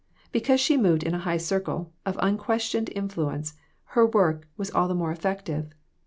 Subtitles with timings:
[0.31, 3.53] Because she moved in a high circle, of unquestioned influ ence,
[3.93, 5.73] her work was all the more effective.